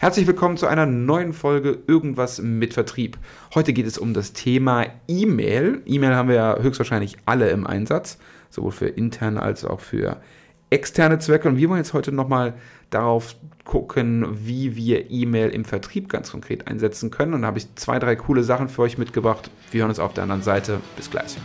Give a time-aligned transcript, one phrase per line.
[0.00, 3.18] Herzlich willkommen zu einer neuen Folge Irgendwas mit Vertrieb.
[3.54, 5.82] Heute geht es um das Thema E-Mail.
[5.84, 8.16] E-Mail haben wir ja höchstwahrscheinlich alle im Einsatz,
[8.48, 10.16] sowohl für interne als auch für
[10.70, 11.48] externe Zwecke.
[11.48, 12.54] Und wir wollen jetzt heute nochmal
[12.88, 17.34] darauf gucken, wie wir E-Mail im Vertrieb ganz konkret einsetzen können.
[17.34, 19.50] Und da habe ich zwei, drei coole Sachen für euch mitgebracht.
[19.70, 20.80] Wir hören uns auf der anderen Seite.
[20.96, 21.36] Bis gleich.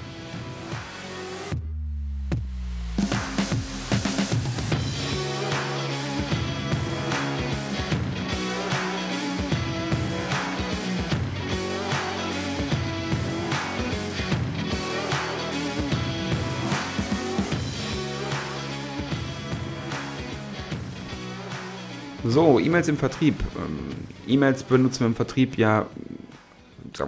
[22.35, 23.35] So, E-Mails im Vertrieb.
[23.55, 23.95] Ähm,
[24.27, 25.85] E-Mails benutzen wir im Vertrieb ja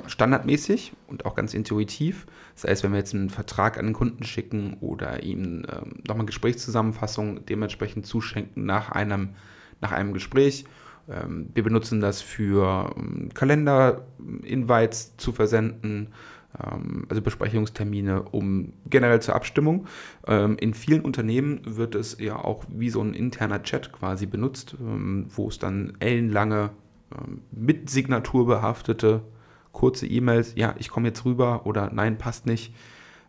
[0.05, 2.27] standardmäßig und auch ganz intuitiv.
[2.55, 6.25] Das heißt, wenn wir jetzt einen Vertrag an den Kunden schicken oder ihm ähm, nochmal
[6.27, 9.31] Gesprächszusammenfassung dementsprechend zuschenken nach einem,
[9.81, 10.63] nach einem Gespräch.
[11.09, 16.13] Ähm, wir benutzen das für ähm, Kalender-Invites zu versenden,
[17.07, 19.87] also Besprechungstermine, um generell zur Abstimmung.
[20.25, 24.75] Ähm, in vielen Unternehmen wird es ja auch wie so ein interner Chat quasi benutzt,
[24.79, 26.71] ähm, wo es dann ellenlange
[27.51, 29.21] mit Signatur behaftete
[29.71, 32.73] kurze E-Mails, ja, ich komme jetzt rüber oder nein, passt nicht,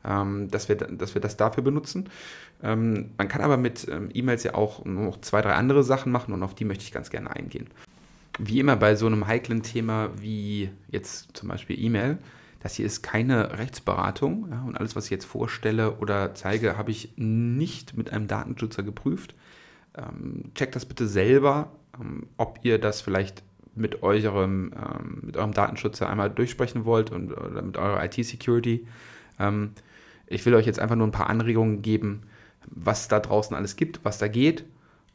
[0.03, 2.09] dass, wir, dass wir das dafür benutzen.
[2.63, 6.55] man kann aber mit E-Mails ja auch noch zwei, drei andere Sachen machen und auf
[6.55, 7.67] die möchte ich ganz gerne eingehen.
[8.39, 12.17] Wie immer bei so einem heiklen Thema wie jetzt zum Beispiel E-Mail,
[12.61, 16.91] das hier ist keine Rechtsberatung ja, und alles, was ich jetzt vorstelle oder zeige, habe
[16.91, 19.35] ich nicht mit einem Datenschützer geprüft.
[19.97, 23.43] Ähm, checkt das bitte selber, ähm, ob ihr das vielleicht
[23.75, 28.87] mit eurem, ähm, mit eurem Datenschützer einmal durchsprechen wollt und, oder mit eurer IT-Security.
[29.39, 29.73] Ähm,
[30.27, 32.25] ich will euch jetzt einfach nur ein paar Anregungen geben,
[32.67, 34.65] was da draußen alles gibt, was da geht.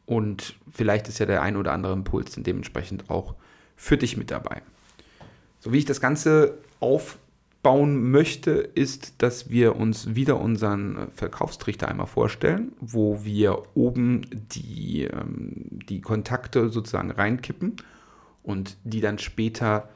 [0.06, 3.34] Und vielleicht ist ja der ein oder andere Impuls dementsprechend auch
[3.76, 4.62] für dich mit dabei.
[5.60, 7.18] So wie ich das Ganze auf
[7.64, 15.04] bauen möchte, ist, dass wir uns wieder unseren Verkaufstrichter einmal vorstellen, wo wir oben die,
[15.04, 17.76] ähm, die Kontakte sozusagen reinkippen
[18.42, 19.88] und die dann später,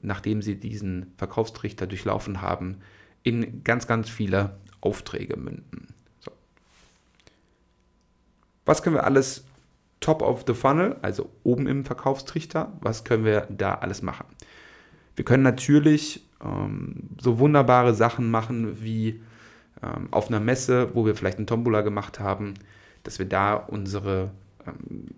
[0.00, 2.78] nachdem sie diesen Verkaufstrichter durchlaufen haben,
[3.24, 5.94] in ganz, ganz viele Aufträge münden.
[6.20, 6.30] So.
[8.64, 9.44] Was können wir alles
[9.98, 14.26] top of the funnel, also oben im Verkaufstrichter, was können wir da alles machen?
[15.16, 19.22] Wir können natürlich ähm, so wunderbare Sachen machen wie
[19.82, 22.54] ähm, auf einer Messe, wo wir vielleicht einen Tombola gemacht haben,
[23.02, 24.30] dass wir da unsere
[24.66, 25.08] ähm,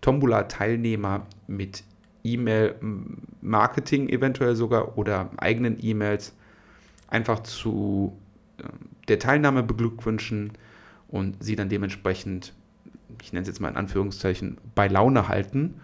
[0.00, 1.84] Tombola-Teilnehmer mit
[2.24, 6.34] E-Mail-Marketing eventuell sogar oder eigenen E-Mails
[7.08, 8.18] einfach zu
[8.58, 8.64] äh,
[9.08, 10.52] der Teilnahme beglückwünschen
[11.08, 12.54] und sie dann dementsprechend,
[13.22, 15.80] ich nenne es jetzt mal in Anführungszeichen, bei Laune halten,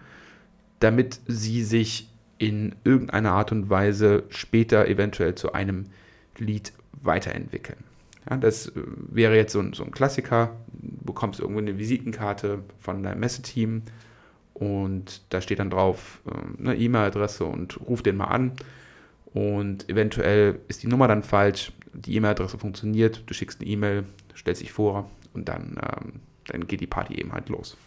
[0.79, 2.10] damit sie sich
[2.41, 5.85] in irgendeiner Art und Weise später eventuell zu einem
[6.39, 7.77] Lied weiterentwickeln.
[8.27, 8.71] Ja, das äh,
[9.11, 10.55] wäre jetzt so ein, so ein Klassiker.
[10.73, 13.83] Du bekommst irgendwo eine Visitenkarte von deinem Messeteam
[14.55, 18.53] und da steht dann drauf äh, eine E-Mail-Adresse und ruf den mal an.
[19.33, 24.03] Und eventuell ist die Nummer dann falsch, die E-Mail-Adresse funktioniert, du schickst eine E-Mail,
[24.35, 26.13] stellst dich vor und dann, ähm,
[26.47, 27.77] dann geht die Party eben halt los.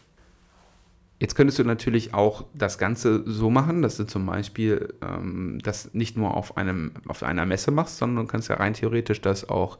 [1.20, 5.94] Jetzt könntest du natürlich auch das Ganze so machen, dass du zum Beispiel ähm, das
[5.94, 9.48] nicht nur auf, einem, auf einer Messe machst, sondern du kannst ja rein theoretisch das
[9.48, 9.78] auch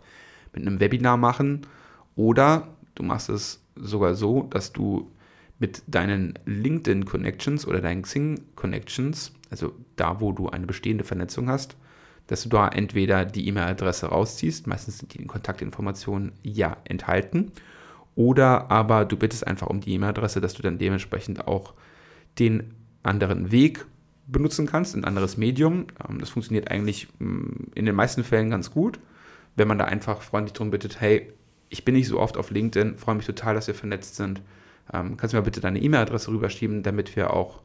[0.53, 1.67] mit einem Webinar machen.
[2.15, 5.11] Oder du machst es sogar so, dass du
[5.59, 11.49] mit deinen LinkedIn Connections oder deinen Xing Connections, also da, wo du eine bestehende Vernetzung
[11.49, 11.77] hast,
[12.27, 17.53] dass du da entweder die E-Mail-Adresse rausziehst, meistens sind die Kontaktinformationen ja enthalten,
[18.17, 21.75] oder aber du bittest einfach um die E-Mail-Adresse, dass du dann dementsprechend auch
[22.39, 23.87] den anderen Weg
[24.27, 25.87] benutzen kannst, ein anderes Medium.
[26.09, 28.99] Ähm, das funktioniert eigentlich mm, in den meisten Fällen ganz gut,
[29.57, 31.33] wenn man da einfach freundlich darum bittet, hey,
[31.69, 34.43] ich bin nicht so oft auf LinkedIn, freue mich total, dass wir vernetzt sind.
[34.93, 37.61] Ähm, kannst du mir bitte deine E-Mail-Adresse rüberschieben, damit wir auch,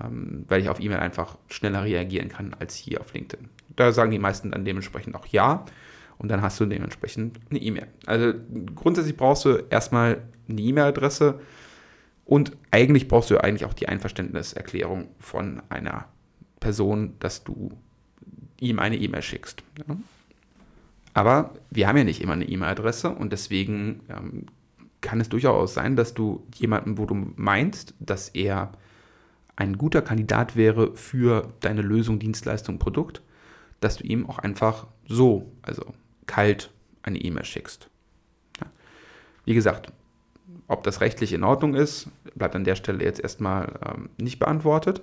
[0.00, 3.48] ähm, weil ich auf E-Mail einfach schneller reagieren kann als hier auf LinkedIn.
[3.76, 5.64] Da sagen die meisten dann dementsprechend auch ja
[6.20, 7.86] und dann hast du dementsprechend eine E-Mail.
[8.06, 8.34] Also
[8.74, 11.40] grundsätzlich brauchst du erstmal eine E-Mail-Adresse
[12.26, 16.06] und eigentlich brauchst du eigentlich auch die Einverständniserklärung von einer
[16.60, 17.72] Person, dass du
[18.60, 19.62] ihm eine E-Mail schickst.
[19.78, 19.96] Ja?
[21.14, 24.46] Aber wir haben ja nicht immer eine E-Mail-Adresse und deswegen ähm,
[25.00, 28.72] kann es durchaus sein, dass du jemanden, wo du meinst, dass er
[29.56, 33.22] ein guter Kandidat wäre für deine Lösung, Dienstleistung, Produkt,
[33.80, 35.94] dass du ihm auch einfach so, also
[36.30, 36.70] kalt
[37.02, 37.90] eine E-Mail schickst.
[39.44, 39.92] Wie gesagt,
[40.68, 45.02] ob das rechtlich in Ordnung ist, bleibt an der Stelle jetzt erstmal ähm, nicht beantwortet.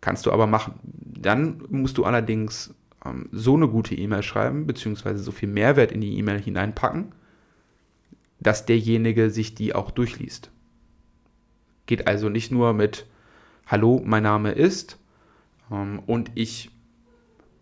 [0.00, 0.74] Kannst du aber machen.
[0.84, 2.72] Dann musst du allerdings
[3.04, 7.12] ähm, so eine gute E-Mail schreiben, beziehungsweise so viel Mehrwert in die E-Mail hineinpacken,
[8.38, 10.52] dass derjenige sich die auch durchliest.
[11.86, 13.06] Geht also nicht nur mit
[13.66, 14.96] Hallo, mein Name ist
[15.72, 16.70] ähm, und ich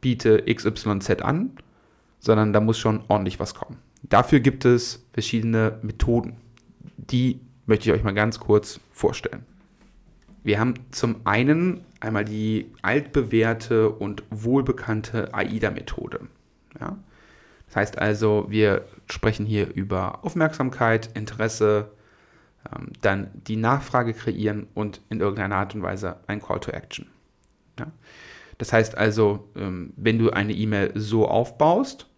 [0.03, 1.57] biete XYZ an,
[2.21, 3.79] sondern da muss schon ordentlich was kommen.
[4.03, 6.37] Dafür gibt es verschiedene Methoden.
[6.97, 9.45] Die möchte ich euch mal ganz kurz vorstellen.
[10.43, 16.29] Wir haben zum einen einmal die altbewährte und wohlbekannte AIDA-Methode.
[16.81, 16.99] Ja?
[17.67, 21.93] Das heißt also, wir sprechen hier über Aufmerksamkeit, Interesse,
[22.75, 27.07] ähm, dann die Nachfrage kreieren und in irgendeiner Art und Weise ein Call to Action.
[27.79, 27.87] Ja?
[28.59, 32.10] Das heißt also, ähm, wenn du eine E-Mail so aufbaust,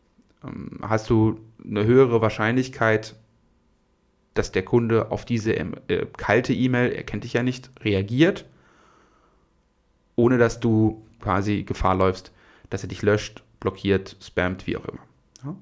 [0.82, 3.14] hast du eine höhere Wahrscheinlichkeit,
[4.34, 8.46] dass der Kunde auf diese äh, kalte E-Mail, er kennt dich ja nicht, reagiert,
[10.16, 12.32] ohne dass du quasi Gefahr läufst,
[12.70, 15.02] dass er dich löscht, blockiert, spammt, wie auch immer.
[15.44, 15.56] Ja?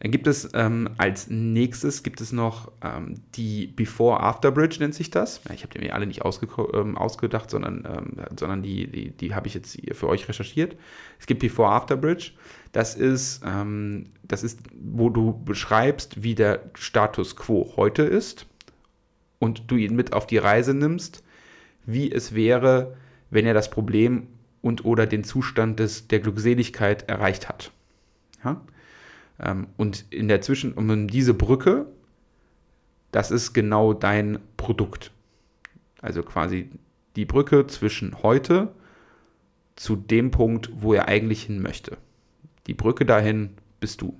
[0.00, 5.42] Dann gibt es ähm, als nächstes gibt es noch ähm, die Before-After-Bridge, nennt sich das.
[5.46, 9.34] Ja, ich habe die mir alle nicht ähm, ausgedacht, sondern, ähm, sondern die, die, die
[9.34, 10.76] habe ich jetzt für euch recherchiert.
[11.18, 12.32] Es gibt Before-After-Bridge.
[12.72, 18.46] Das ist, ähm, das ist, wo du beschreibst, wie der Status quo heute ist
[19.38, 21.22] und du ihn mit auf die Reise nimmst,
[21.84, 22.96] wie es wäre,
[23.28, 24.28] wenn er das Problem
[24.62, 27.70] und oder den Zustand des, der Glückseligkeit erreicht hat.
[28.42, 28.62] Ja?
[29.42, 31.86] Ähm, und in der Zwischen, um diese Brücke,
[33.12, 35.10] das ist genau dein Produkt.
[36.00, 36.70] Also quasi
[37.16, 38.72] die Brücke zwischen heute
[39.76, 41.96] zu dem Punkt, wo er eigentlich hin möchte.
[42.66, 43.50] Die Brücke dahin
[43.80, 44.14] bist du.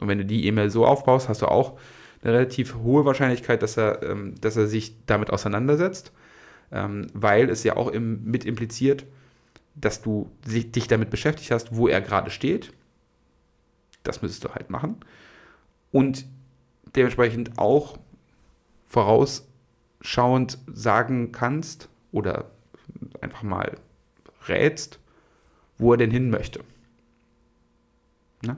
[0.00, 1.78] Und wenn du die E-Mail so aufbaust, hast du auch
[2.22, 6.12] eine relativ hohe Wahrscheinlichkeit, dass er, ähm, dass er sich damit auseinandersetzt,
[6.72, 9.04] ähm, weil es ja auch im, mit impliziert,
[9.74, 12.72] dass du dich damit beschäftigt hast, wo er gerade steht
[14.02, 14.96] das müsstest du halt machen.
[15.90, 16.26] Und
[16.94, 17.98] dementsprechend auch
[18.86, 22.50] vorausschauend sagen kannst oder
[23.20, 23.76] einfach mal
[24.48, 24.98] rätst,
[25.76, 26.60] wo er denn hin möchte.
[28.42, 28.56] Ne?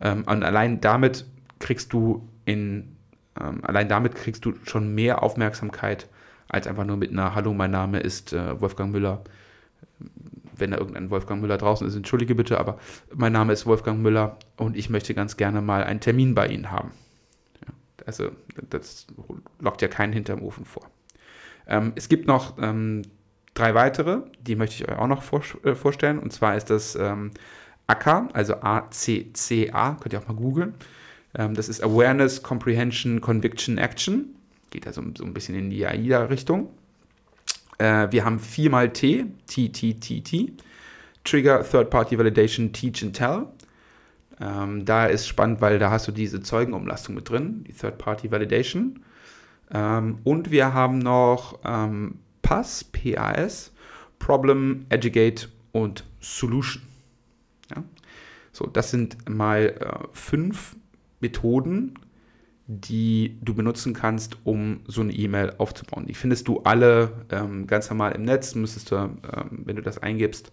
[0.00, 1.26] Ähm, und allein damit
[1.58, 2.96] kriegst du in,
[3.40, 6.08] ähm, allein damit kriegst du schon mehr Aufmerksamkeit
[6.48, 9.22] als einfach nur mit einer Hallo, mein Name ist äh, Wolfgang Müller
[10.58, 12.78] wenn da irgendein Wolfgang Müller draußen ist, entschuldige bitte, aber
[13.14, 16.70] mein Name ist Wolfgang Müller und ich möchte ganz gerne mal einen Termin bei Ihnen
[16.70, 16.92] haben.
[18.06, 18.30] Also
[18.70, 19.06] das
[19.60, 20.90] lockt ja keinen hinterm Ofen vor.
[21.66, 23.02] Ähm, es gibt noch ähm,
[23.52, 26.18] drei weitere, die möchte ich euch auch noch vor, äh, vorstellen.
[26.18, 27.32] Und zwar ist das ähm,
[27.86, 30.74] ACCA, also A-C-C-A, könnt ihr auch mal googeln.
[31.34, 34.34] Ähm, das ist Awareness, Comprehension, Conviction, Action.
[34.70, 36.70] Geht also so ein bisschen in die AIDA-Richtung.
[37.78, 40.52] Äh, wir haben viermal T, T, T, T, T.
[41.24, 43.46] Trigger, Third-Party Validation, Teach and Tell.
[44.40, 49.02] Ähm, da ist spannend, weil da hast du diese Zeugenumlastung mit drin, die Third-Party Validation.
[49.72, 53.72] Ähm, und wir haben noch ähm, PAS, PAS,
[54.18, 56.82] Problem, Educate und Solution.
[57.74, 57.82] Ja?
[58.52, 60.76] So, das sind mal äh, fünf
[61.20, 61.94] Methoden,
[62.70, 66.04] die du benutzen kannst, um so eine E-Mail aufzubauen.
[66.04, 68.54] Die findest du alle ähm, ganz normal im Netz.
[68.54, 69.18] Müsstest du, ähm,
[69.64, 70.52] wenn du das eingibst,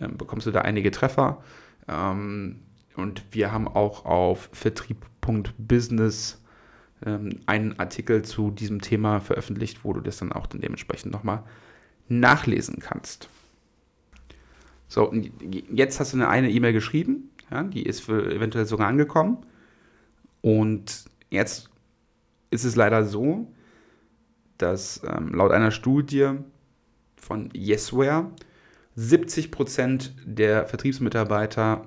[0.00, 1.40] ähm, bekommst du da einige Treffer.
[1.86, 2.58] Ähm,
[2.96, 6.42] und wir haben auch auf vertrieb.business
[7.06, 11.44] ähm, einen Artikel zu diesem Thema veröffentlicht, wo du das dann auch dann dementsprechend nochmal
[12.08, 13.28] nachlesen kannst.
[14.88, 15.14] So,
[15.72, 19.38] jetzt hast du eine, E-Mail geschrieben, ja, die ist eventuell sogar angekommen.
[20.40, 21.70] Und Jetzt
[22.50, 23.50] ist es leider so,
[24.58, 26.32] dass ähm, laut einer Studie
[27.16, 28.30] von Yesware
[28.98, 31.86] 70% der Vertriebsmitarbeiter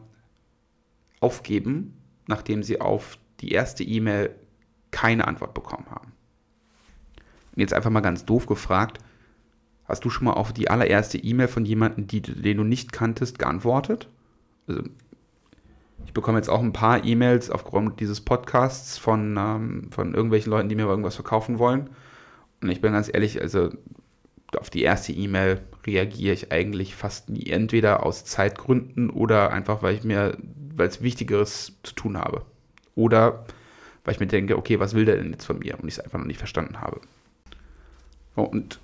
[1.19, 4.33] aufgeben, nachdem sie auf die erste E-Mail
[4.89, 6.11] keine Antwort bekommen haben.
[7.55, 8.97] Jetzt einfach mal ganz doof gefragt,
[9.83, 14.09] hast du schon mal auf die allererste E-Mail von jemandem, den du nicht kanntest, geantwortet?
[14.65, 14.81] Also
[16.05, 20.69] ich bekomme jetzt auch ein paar E-Mails aufgrund dieses Podcasts von, ähm, von irgendwelchen Leuten,
[20.69, 21.89] die mir irgendwas verkaufen wollen.
[22.61, 23.69] Und ich bin ganz ehrlich, also
[24.57, 27.47] auf die erste E-Mail reagiere ich eigentlich fast nie.
[27.47, 30.37] Entweder aus Zeitgründen oder einfach, weil ich mir,
[30.75, 32.43] weil es Wichtigeres zu tun habe.
[32.95, 33.45] Oder
[34.03, 35.77] weil ich mir denke, okay, was will der denn jetzt von mir?
[35.79, 37.01] Und ich es einfach noch nicht verstanden habe.
[38.35, 38.79] Und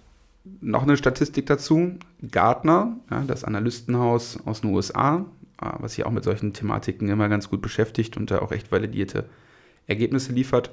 [0.59, 1.97] noch eine Statistik dazu.
[2.29, 5.25] Gartner, ja, das Analystenhaus aus den USA,
[5.61, 9.29] was sich auch mit solchen Thematiken immer ganz gut beschäftigt und da auch echt validierte
[9.87, 10.71] Ergebnisse liefert.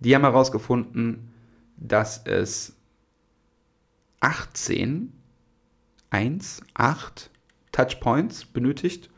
[0.00, 1.30] Die haben herausgefunden,
[1.76, 2.76] dass es
[4.20, 5.12] 18,
[6.10, 7.30] 1, 8
[7.72, 9.10] Touchpoints benötigt,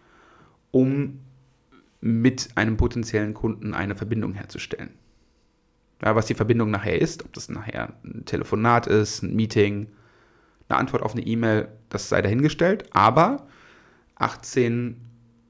[0.71, 1.21] um
[2.01, 4.91] mit einem potenziellen Kunden eine Verbindung herzustellen.
[6.03, 9.89] Ja, was die Verbindung nachher ist, ob das nachher ein Telefonat ist, ein Meeting,
[10.69, 12.85] eine Antwort auf eine E-Mail, das sei dahingestellt.
[12.91, 13.47] Aber
[14.17, 15.01] 18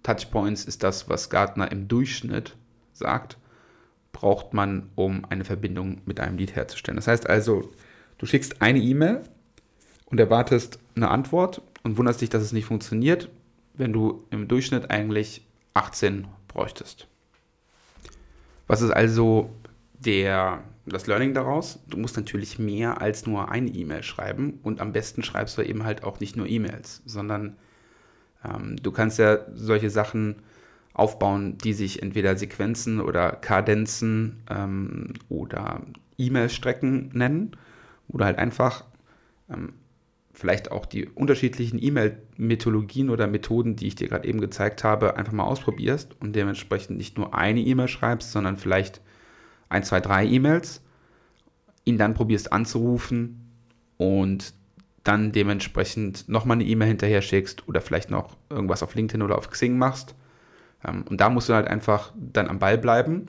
[0.03, 2.57] Touchpoints ist das, was Gartner im Durchschnitt
[2.93, 3.39] sagt,
[4.13, 6.97] braucht man, um eine Verbindung mit einem Lead herzustellen.
[6.97, 7.71] Das heißt also,
[8.19, 9.23] du schickst eine E-Mail
[10.07, 13.29] und erwartest eine Antwort und wunderst dich, dass es nicht funktioniert,
[13.75, 17.07] wenn du im Durchschnitt eigentlich 18 bräuchtest.
[18.67, 19.51] Was ist also
[19.99, 21.79] der, das Learning daraus?
[21.89, 25.85] Du musst natürlich mehr als nur eine E-Mail schreiben und am besten schreibst du eben
[25.85, 27.57] halt auch nicht nur E-Mails, sondern
[28.47, 30.37] ähm, du kannst ja solche Sachen
[30.95, 35.83] aufbauen, die sich entweder Sequenzen oder Kadenzen ähm, oder
[36.19, 37.57] E-Mail-Strecken nennen,
[38.09, 38.85] du halt einfach
[39.51, 39.75] ähm,
[40.33, 45.33] vielleicht auch die unterschiedlichen E-Mail-Methodologien oder Methoden, die ich dir gerade eben gezeigt habe, einfach
[45.33, 49.01] mal ausprobierst und dementsprechend nicht nur eine E-Mail schreibst, sondern vielleicht
[49.69, 50.83] ein, zwei, drei E-Mails,
[51.85, 53.51] ihn dann probierst anzurufen
[53.97, 54.53] und
[55.07, 59.51] dann dementsprechend nochmal eine E-Mail hinterher schickst oder vielleicht noch irgendwas auf LinkedIn oder auf
[59.51, 60.15] Xing machst.
[60.85, 63.27] Ähm, und da musst du halt einfach dann am Ball bleiben.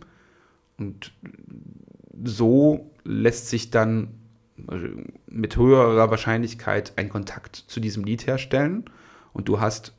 [0.77, 1.13] Und
[2.23, 4.15] so lässt sich dann
[5.27, 8.85] mit höherer Wahrscheinlichkeit einen Kontakt zu diesem Lied herstellen.
[9.33, 9.93] Und du hast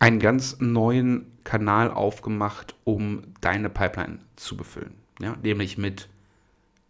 [0.00, 4.94] einen ganz neuen Kanal aufgemacht, um deine Pipeline zu befüllen.
[5.20, 6.08] Ja, nämlich mit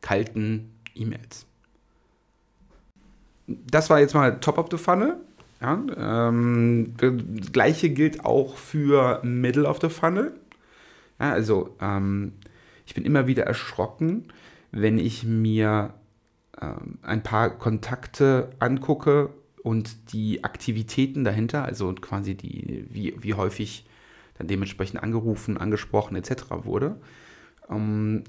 [0.00, 1.46] kalten E-Mails
[3.46, 5.16] das war jetzt mal Top of the Funnel.
[5.60, 10.32] Ja, ähm, das gleiche gilt auch für Middle of the Funnel.
[11.18, 12.32] Ja, also ähm,
[12.86, 14.26] ich bin immer wieder erschrocken,
[14.72, 15.94] wenn ich mir
[16.60, 19.30] ähm, ein paar Kontakte angucke
[19.62, 23.86] und die Aktivitäten dahinter, also quasi die, wie, wie häufig
[24.36, 26.44] dann dementsprechend angerufen, angesprochen etc.
[26.64, 26.96] wurde.
[27.70, 28.24] Ähm,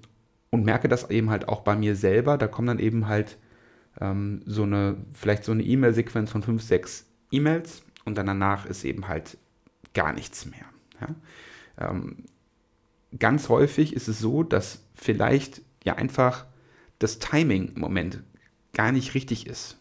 [0.51, 2.38] und merke das eben halt auch bei mir selber.
[2.38, 3.38] Da kommen dann eben halt
[3.99, 8.83] ähm, so eine, vielleicht so eine E-Mail-Sequenz von fünf, sechs E-Mails und dann danach ist
[8.83, 9.37] eben halt
[9.93, 10.65] gar nichts mehr.
[11.01, 11.89] Ja?
[11.89, 12.23] Ähm,
[13.17, 16.45] ganz häufig ist es so, dass vielleicht ja einfach
[16.99, 18.23] das Timing im Moment
[18.73, 19.77] gar nicht richtig ist.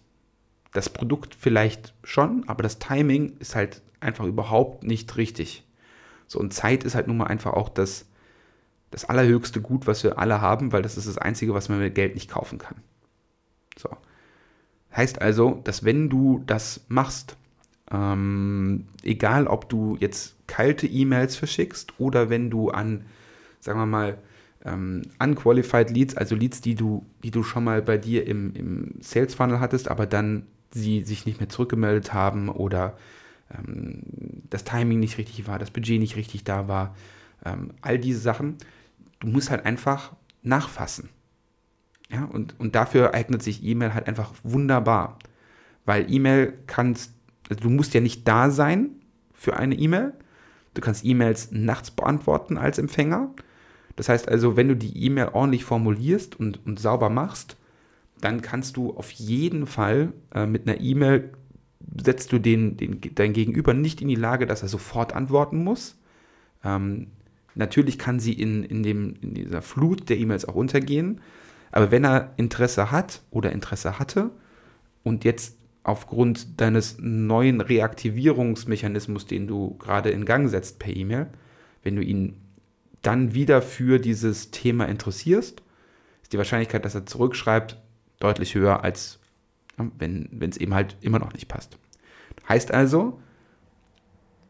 [0.73, 5.65] Das Produkt vielleicht schon, aber das Timing ist halt einfach überhaupt nicht richtig.
[6.27, 8.07] So, und Zeit ist halt nun mal einfach auch das,
[8.91, 11.95] das allerhöchste Gut, was wir alle haben, weil das ist das Einzige, was man mit
[11.95, 12.77] Geld nicht kaufen kann.
[13.79, 13.91] So.
[14.95, 17.37] Heißt also, dass wenn du das machst,
[17.91, 23.05] ähm, egal ob du jetzt kalte E-Mails verschickst oder wenn du an,
[23.61, 24.19] sagen wir mal,
[24.65, 28.95] ähm, unqualified Leads, also Leads, die du, die du schon mal bei dir im, im
[29.01, 32.97] Sales Funnel hattest, aber dann sie sich nicht mehr zurückgemeldet haben oder
[33.53, 34.03] ähm,
[34.51, 36.97] das Timing nicht richtig war, das Budget nicht richtig da war,
[37.45, 38.57] ähm, all diese Sachen,
[39.21, 40.13] du musst halt einfach
[40.43, 41.11] nachfassen.
[42.15, 45.19] Ja, und, und dafür eignet sich E-Mail halt einfach wunderbar.
[45.85, 47.13] Weil E-Mail kannst,
[47.49, 48.91] also du musst ja nicht da sein
[49.33, 50.13] für eine E-Mail.
[50.75, 53.31] Du kannst E-Mails nachts beantworten als Empfänger.
[53.97, 57.57] Das heißt also, wenn du die E-Mail ordentlich formulierst und, und sauber machst,
[58.21, 61.33] dann kannst du auf jeden Fall äh, mit einer E-Mail
[62.03, 65.99] setzt du den, den, dein Gegenüber nicht in die Lage, dass er sofort antworten muss.
[66.65, 67.09] Ähm,
[67.55, 71.21] natürlich kann sie in, in, dem, in dieser Flut der E-Mails auch untergehen,
[71.75, 74.31] aber wenn er Interesse hat oder Interesse hatte
[75.03, 81.27] und jetzt aufgrund deines neuen Reaktivierungsmechanismus, den du gerade in Gang setzt per E-Mail,
[81.83, 82.41] wenn du ihn
[83.03, 85.65] dann wieder für dieses Thema interessierst,
[86.23, 87.77] ist die Wahrscheinlichkeit, dass er zurückschreibt,
[88.21, 89.19] deutlich höher, als
[89.77, 91.77] wenn es eben halt immer noch nicht passt.
[92.49, 93.21] Heißt also,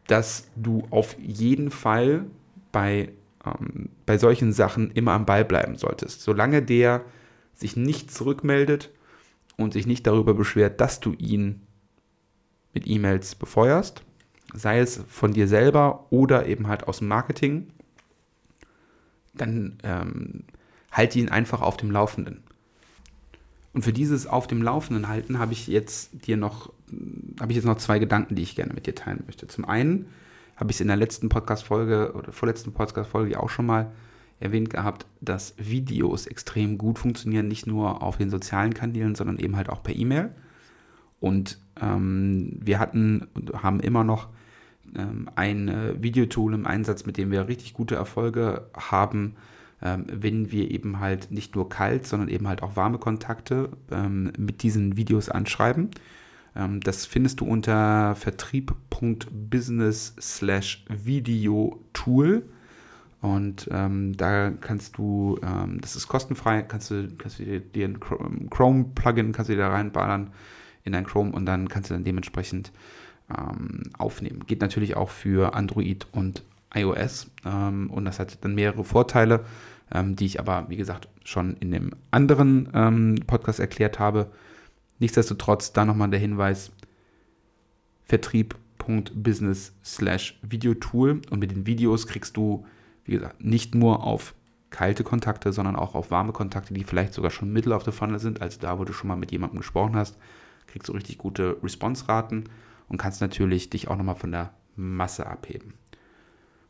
[0.09, 2.27] dass du auf jeden Fall
[2.71, 3.15] bei
[3.47, 6.23] ähm, bei solchen Sachen immer am Ball bleiben solltest.
[6.23, 7.05] Solange der
[7.55, 8.91] sich nicht zurückmeldet
[9.57, 11.63] und sich nicht darüber beschwert, dass du ihn
[12.73, 14.03] mit E-Mails befeuerst,
[14.53, 17.69] sei es von dir selber oder eben halt aus dem Marketing,
[19.33, 20.45] dann ähm,
[20.91, 22.43] halte ihn einfach auf dem Laufenden.
[23.73, 26.73] Und für dieses auf dem Laufenden halten habe ich jetzt dir noch,
[27.41, 29.49] habe ich jetzt noch zwei Gedanken, die ich gerne mit dir teilen möchte.
[29.49, 30.07] Zum einen
[30.57, 33.93] habe ich es in der letzten Podcast-Folge oder vorletzten Podcast-Folge auch schon mal
[34.41, 39.57] erwähnt gehabt, dass Videos extrem gut funktionieren, nicht nur auf den sozialen Kanälen, sondern eben
[39.57, 40.31] halt auch per E-Mail.
[41.21, 44.29] Und ähm, wir hatten und haben immer noch
[44.97, 49.37] ähm, ein äh, Videotool im Einsatz, mit dem wir richtig gute Erfolge haben,
[49.83, 54.33] ähm, wenn wir eben halt nicht nur kalt, sondern eben halt auch warme Kontakte ähm,
[54.37, 55.91] mit diesen Videos anschreiben.
[56.57, 62.45] Ähm, das findest du unter vertrieb.business slash Videotool.
[63.21, 67.89] Und ähm, da kannst du, ähm, das ist kostenfrei, kannst du, kannst du dir, dir
[67.89, 70.31] ein Chrome-Plugin, kannst du dir da reinballern
[70.85, 72.71] in dein Chrome und dann kannst du dann dementsprechend
[73.35, 74.45] ähm, aufnehmen.
[74.47, 76.43] Geht natürlich auch für Android und
[76.75, 79.47] iOS ähm, und das hat dann mehrere Vorteile,
[79.91, 84.31] ähm, die ich aber, wie gesagt, schon in dem anderen Podcast erklärt habe.
[84.99, 86.73] Nichtsdestotrotz da nochmal der Hinweis,
[88.05, 92.67] vertrieb.business slash Videotool und mit den Videos kriegst du,
[93.05, 94.35] wie gesagt, nicht nur auf
[94.71, 98.19] kalte Kontakte, sondern auch auf warme Kontakte, die vielleicht sogar schon mittel auf der Funnel
[98.19, 100.17] sind, also da, wo du schon mal mit jemandem gesprochen hast,
[100.67, 102.45] kriegst du richtig gute Response-Raten
[102.89, 105.75] und kannst natürlich dich auch nochmal von der Masse abheben.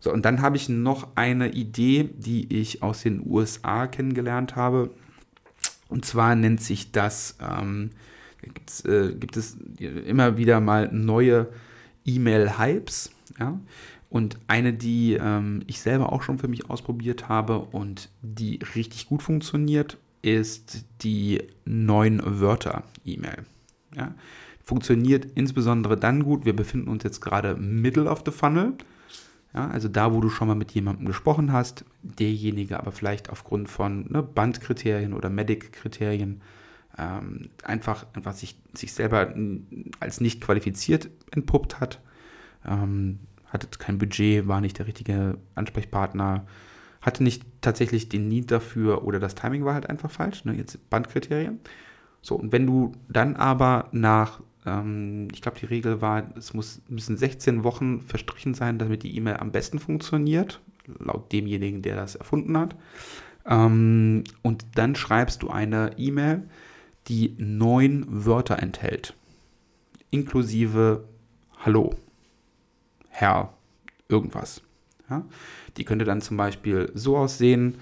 [0.00, 4.90] So, und dann habe ich noch eine Idee, die ich aus den USA kennengelernt habe.
[5.88, 7.88] Und zwar nennt sich das, ähm,
[8.84, 11.48] äh, gibt es immer wieder mal neue
[12.04, 13.10] E-Mail-Hypes.
[13.38, 13.58] Ja?
[14.10, 19.08] Und eine, die ähm, ich selber auch schon für mich ausprobiert habe und die richtig
[19.08, 23.44] gut funktioniert, ist die neun Wörter-E-Mail.
[23.96, 24.14] Ja?
[24.64, 28.74] Funktioniert insbesondere dann gut, wir befinden uns jetzt gerade middle of the funnel.
[29.52, 33.68] Ja, also da, wo du schon mal mit jemandem gesprochen hast, derjenige aber vielleicht aufgrund
[33.68, 36.40] von ne, Bandkriterien oder Medic-Kriterien
[36.98, 39.32] ähm, einfach, einfach sich, sich selber
[40.00, 42.00] als nicht qualifiziert entpuppt hat,
[42.66, 46.46] ähm, hatte kein Budget, war nicht der richtige Ansprechpartner,
[47.00, 50.90] hatte nicht tatsächlich den Need dafür oder das Timing war halt einfach falsch, ne, jetzt
[50.90, 51.60] Bandkriterien.
[52.22, 56.82] So, und wenn du dann aber nach ähm, ich glaube, die Regel war, es muss,
[56.88, 60.60] müssen 16 Wochen verstrichen sein, damit die E-Mail am besten funktioniert,
[60.98, 62.76] laut demjenigen, der das erfunden hat.
[63.46, 66.44] Ähm, und dann schreibst du eine E-Mail,
[67.08, 69.14] die neun Wörter enthält,
[70.10, 71.08] inklusive
[71.58, 71.94] Hallo,
[73.08, 73.54] Herr,
[74.08, 74.62] irgendwas.
[75.08, 75.24] Ja?
[75.76, 77.78] Die könnte dann zum Beispiel so aussehen,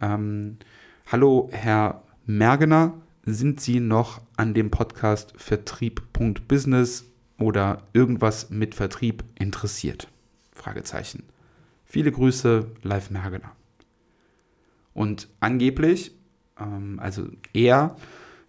[0.00, 0.58] ähm,
[1.06, 2.94] Hallo, Herr Mergener,
[3.24, 7.06] sind Sie noch an dem Podcast Vertrieb.business
[7.38, 10.08] oder irgendwas mit Vertrieb interessiert?
[10.52, 11.24] Fragezeichen.
[11.84, 13.52] Viele Grüße, Live Mergener.
[14.94, 16.12] Und angeblich,
[16.58, 17.96] ähm, also er,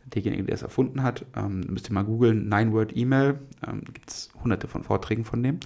[0.05, 4.67] derjenige, der es erfunden hat, ähm, müsst ihr mal googeln, Nine-Word-E-Mail, ähm, gibt es hunderte
[4.67, 5.59] von Vorträgen von dem.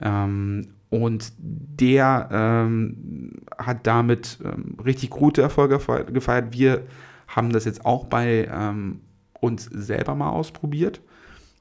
[0.00, 5.78] Ähm, und der ähm, hat damit ähm, richtig gute Erfolge
[6.12, 6.52] gefeiert.
[6.52, 6.82] Wir
[7.28, 9.00] haben das jetzt auch bei ähm,
[9.40, 11.00] uns selber mal ausprobiert.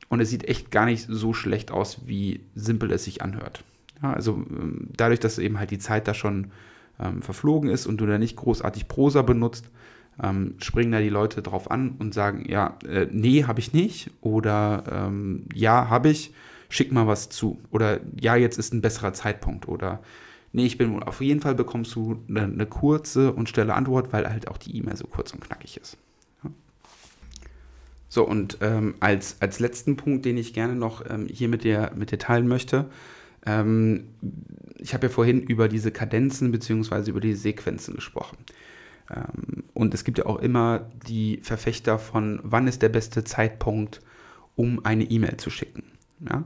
[0.09, 3.63] Und es sieht echt gar nicht so schlecht aus, wie simpel es sich anhört.
[4.03, 4.45] Ja, also
[4.95, 6.51] dadurch, dass eben halt die Zeit da schon
[7.21, 9.69] verflogen ist und du da nicht großartig Prosa benutzt,
[10.21, 14.11] ähm, springen da die Leute drauf an und sagen, ja, äh, nee, habe ich nicht.
[14.21, 16.33] Oder ähm, ja, habe ich,
[16.69, 17.59] schick mal was zu.
[17.71, 19.67] Oder ja, jetzt ist ein besserer Zeitpunkt.
[19.67, 20.01] Oder
[20.55, 24.29] Nee, ich bin auf jeden Fall bekommst du eine, eine kurze und schnelle Antwort, weil
[24.29, 25.97] halt auch die E-Mail so kurz und knackig ist.
[28.07, 31.91] So, und ähm, als, als letzten Punkt, den ich gerne noch ähm, hier mit dir,
[31.93, 32.85] mit dir teilen möchte,
[33.45, 34.05] ähm,
[34.77, 37.09] ich habe ja vorhin über diese Kadenzen bzw.
[37.09, 38.37] über die Sequenzen gesprochen.
[39.13, 44.01] Ähm, und es gibt ja auch immer die Verfechter von, wann ist der beste Zeitpunkt,
[44.55, 45.83] um eine E-Mail zu schicken.
[46.27, 46.45] Ja?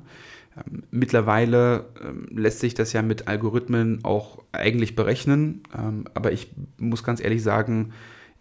[0.57, 6.51] Ähm, mittlerweile ähm, lässt sich das ja mit Algorithmen auch eigentlich berechnen, ähm, aber ich
[6.79, 7.93] muss ganz ehrlich sagen,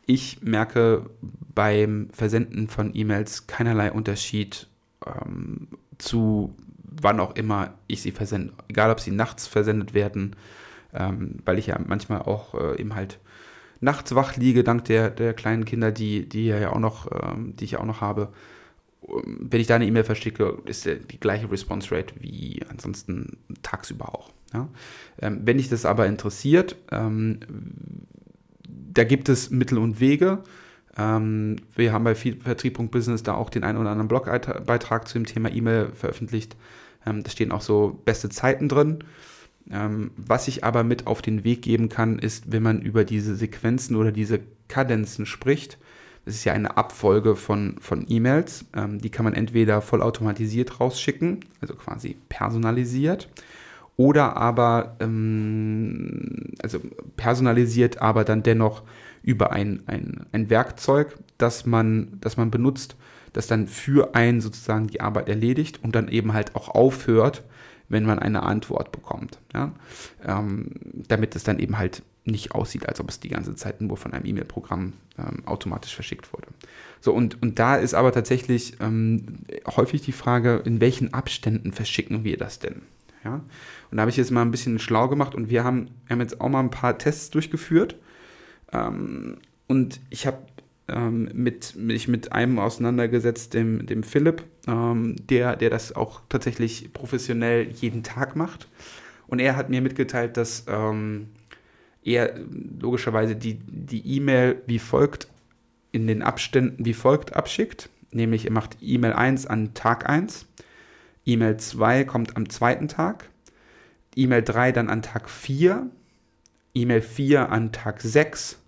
[0.06, 1.10] ich merke
[1.54, 4.66] beim Versenden von E-Mails keinerlei Unterschied
[5.98, 8.52] zu wann auch immer ich sie versende.
[8.68, 10.34] Egal, ob sie nachts versendet werden,
[10.90, 13.20] weil ich ja manchmal auch äh, eben halt
[13.80, 17.76] nachts wach liege, dank der, der kleinen Kinder, die, die ja auch noch, die ich
[17.76, 18.32] auch noch habe
[19.26, 24.30] wenn ich da eine E-Mail verschicke, ist die gleiche Response Rate wie ansonsten tagsüber auch.
[24.52, 24.68] Ja?
[25.20, 27.40] Ähm, wenn dich das aber interessiert, ähm,
[28.68, 30.42] da gibt es Mittel und Wege.
[30.96, 35.50] Ähm, wir haben bei Vertrieb.business da auch den einen oder anderen Blogbeitrag zu dem Thema
[35.50, 36.56] E-Mail veröffentlicht.
[37.06, 39.04] Ähm, da stehen auch so beste Zeiten drin.
[39.70, 43.36] Ähm, was ich aber mit auf den Weg geben kann, ist, wenn man über diese
[43.36, 45.78] Sequenzen oder diese Kadenzen spricht,
[46.24, 48.66] das ist ja eine Abfolge von, von E-Mails.
[48.76, 53.28] Ähm, die kann man entweder vollautomatisiert rausschicken, also quasi personalisiert,
[53.96, 56.80] oder aber ähm, also
[57.16, 58.82] personalisiert, aber dann dennoch
[59.22, 62.96] über ein, ein, ein Werkzeug, das man, das man benutzt,
[63.32, 67.44] das dann für einen sozusagen die Arbeit erledigt und dann eben halt auch aufhört,
[67.88, 69.38] wenn man eine Antwort bekommt.
[69.54, 69.72] Ja?
[70.24, 70.70] Ähm,
[71.08, 74.12] damit es dann eben halt nicht aussieht, als ob es die ganze Zeit nur von
[74.12, 76.48] einem E-Mail-Programm ähm, automatisch verschickt wurde.
[77.00, 82.24] So, und, und da ist aber tatsächlich ähm, häufig die Frage, in welchen Abständen verschicken
[82.24, 82.82] wir das denn?
[83.24, 83.40] Ja?
[83.90, 86.40] Und da habe ich jetzt mal ein bisschen schlau gemacht und wir haben, haben jetzt
[86.40, 87.96] auch mal ein paar Tests durchgeführt.
[88.72, 90.38] Ähm, und ich habe
[90.88, 96.92] ähm, mit, mich mit einem auseinandergesetzt, dem, dem Philipp, ähm, der, der das auch tatsächlich
[96.92, 98.68] professionell jeden Tag macht.
[99.26, 101.28] Und er hat mir mitgeteilt, dass ähm,
[102.02, 102.34] er
[102.80, 103.58] logischerweise die
[104.16, 105.28] E-Mail e wie folgt
[105.92, 107.90] in den Abständen wie folgt abschickt.
[108.10, 110.46] Nämlich er macht E-Mail 1 an Tag 1,
[111.26, 113.28] E-Mail 2 kommt am zweiten Tag,
[114.16, 115.90] E-Mail 3 dann an Tag 4,
[116.74, 118.58] E-Mail 4 an Tag 6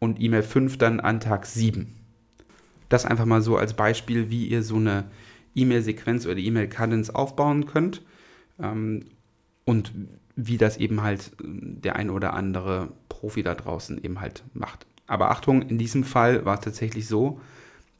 [0.00, 1.94] und E-Mail 5 dann an Tag 7.
[2.88, 5.04] Das einfach mal so als Beispiel, wie ihr so eine
[5.54, 8.02] E-Mail-Sequenz oder E-Mail-Cadence aufbauen könnt.
[8.58, 9.04] Ähm,
[9.64, 9.92] und
[10.34, 14.86] wie das eben halt äh, der ein oder andere Profi da draußen eben halt macht.
[15.06, 17.40] Aber Achtung, in diesem Fall war es tatsächlich so,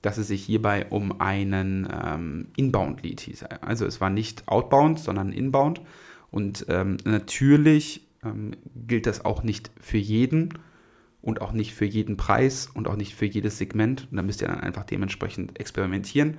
[0.03, 3.45] dass es sich hierbei um einen ähm, Inbound-Lead hieß.
[3.61, 5.83] Also es war nicht Outbound, sondern Inbound.
[6.31, 8.53] Und ähm, natürlich ähm,
[8.87, 10.55] gilt das auch nicht für jeden
[11.23, 14.09] und auch nicht für jeden Preis und auch nicht für jedes Segment.
[14.11, 16.39] Und da müsst ihr dann einfach dementsprechend experimentieren.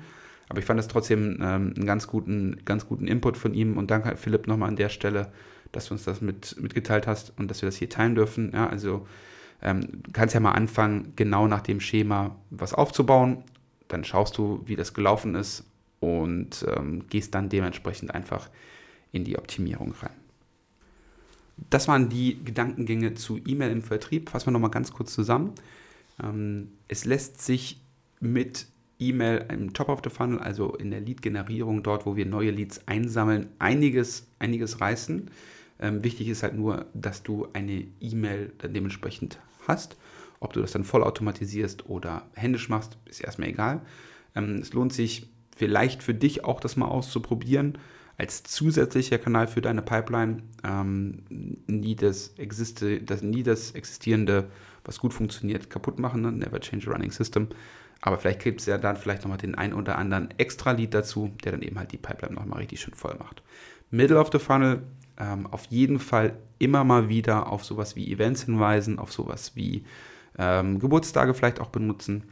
[0.50, 3.90] Aber ich fand das trotzdem ähm, einen ganz guten, ganz guten Input von ihm und
[3.90, 5.32] danke Philipp nochmal an der Stelle,
[5.72, 8.52] dass du uns das mit, mitgeteilt hast und dass wir das hier teilen dürfen.
[8.54, 9.08] Ja, also
[9.62, 13.44] ähm, kannst ja mal anfangen, genau nach dem Schema was aufzubauen.
[13.88, 15.64] Dann schaust du, wie das gelaufen ist
[16.00, 18.50] und ähm, gehst dann dementsprechend einfach
[19.12, 20.21] in die Optimierung rein.
[21.70, 24.30] Das waren die Gedankengänge zu E-Mail im Vertrieb.
[24.30, 25.54] Fassen wir nochmal ganz kurz zusammen.
[26.22, 27.82] Ähm, es lässt sich
[28.20, 28.68] mit
[29.00, 32.88] E-Mail im Top of the Funnel, also in der Lead-Generierung, dort, wo wir neue Leads
[32.88, 35.30] einsammeln, einiges, einiges reißen.
[35.80, 39.98] Ähm, wichtig ist halt nur, dass du eine E-Mail dementsprechend hast.
[40.40, 43.82] Ob du das dann vollautomatisierst oder händisch machst, ist erstmal egal.
[44.36, 47.78] Ähm, es lohnt sich vielleicht für dich auch das mal auszuprobieren
[48.22, 50.44] als zusätzlicher Kanal für deine Pipeline.
[50.64, 51.24] Ähm,
[51.66, 54.48] nie, das existe, das, nie das Existierende,
[54.86, 56.22] was gut funktioniert, kaputt machen.
[56.22, 56.32] Ne?
[56.32, 57.48] Never change a running system.
[58.00, 61.32] Aber vielleicht gibt es ja dann vielleicht nochmal den ein oder anderen extra Lead dazu,
[61.44, 63.42] der dann eben halt die Pipeline nochmal richtig schön voll macht.
[63.90, 64.84] Middle of the Funnel
[65.18, 69.84] ähm, auf jeden Fall immer mal wieder auf sowas wie Events hinweisen, auf sowas wie
[70.38, 72.24] ähm, Geburtstage vielleicht auch benutzen.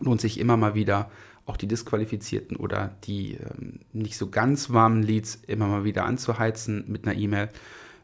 [0.00, 1.08] Lohnt sich immer mal wieder
[1.46, 6.84] auch die disqualifizierten oder die ähm, nicht so ganz warmen Leads immer mal wieder anzuheizen
[6.88, 7.48] mit einer E-Mail.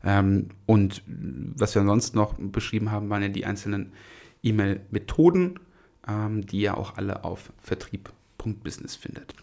[0.04, 3.92] Ähm, und was wir ansonsten noch beschrieben haben, waren ja die einzelnen
[4.42, 5.58] E-Mail-Methoden
[6.08, 9.34] ähm, die ihr auch alle auf vertrieb.business findet.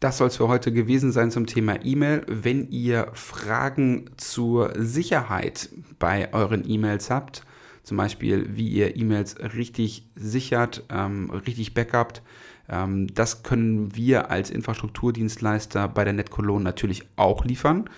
[0.00, 2.24] Das soll es für heute gewesen sein zum Thema E-Mail.
[2.26, 7.44] Wenn ihr Fragen zur Sicherheit bei euren E-Mails habt,
[7.84, 12.22] zum Beispiel wie ihr E-Mails richtig sichert, ähm, richtig backupt,
[12.68, 17.90] ähm, das können wir als Infrastrukturdienstleister bei der NetCologne natürlich auch liefern.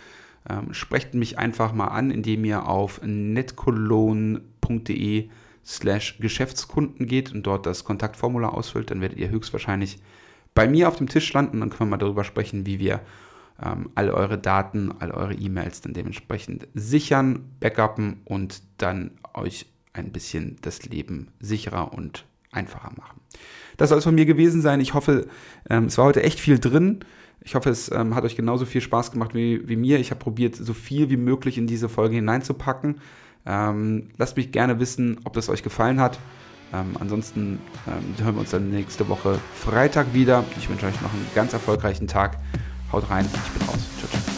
[0.49, 5.29] Ähm, sprecht mich einfach mal an, indem ihr auf netcologne.de
[5.65, 9.99] slash Geschäftskunden geht und dort das Kontaktformular ausfüllt, dann werdet ihr höchstwahrscheinlich
[10.55, 11.61] bei mir auf dem Tisch landen.
[11.61, 13.01] Dann können wir mal darüber sprechen, wie wir
[13.63, 19.67] ähm, alle eure Daten, alle eure E-Mails dann dementsprechend sichern, backuppen und dann euch
[19.97, 23.21] ein bisschen das Leben sicherer und einfacher machen.
[23.77, 24.81] Das soll es von mir gewesen sein.
[24.81, 25.27] Ich hoffe,
[25.69, 27.01] ähm, es war heute echt viel drin.
[27.41, 30.01] Ich hoffe, es ähm, hat euch genauso viel Spaß gemacht wie, wie mir.
[30.01, 33.01] Ich habe probiert, so viel wie möglich in diese Folge hineinzupacken.
[33.45, 36.19] Ähm, lasst mich gerne wissen, ob das euch gefallen hat.
[36.73, 40.45] Ähm, ansonsten ähm, hören wir uns dann nächste Woche Freitag wieder.
[40.59, 42.39] Ich wünsche euch noch einen ganz erfolgreichen Tag.
[42.91, 43.79] Haut rein, ich bin raus.
[43.99, 44.36] Ciao, ciao.